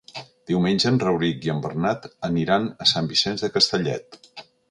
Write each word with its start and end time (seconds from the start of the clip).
Diumenge 0.51 0.87
en 0.91 0.95
Rauric 1.03 1.45
i 1.49 1.51
en 1.53 1.59
Bernat 1.65 2.09
aniran 2.29 2.67
a 2.85 2.89
Sant 2.95 3.13
Vicenç 3.13 3.45
de 3.47 3.53
Castellet. 3.59 4.19